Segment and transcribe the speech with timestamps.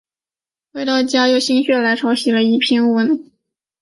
[0.73, 3.29] 回到家又心血来潮写了一篇文